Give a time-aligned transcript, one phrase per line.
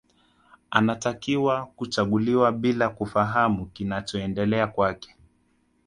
[0.71, 5.15] Anatakiwa kuchaguliwa bila kufahamu kinachoendelea kwake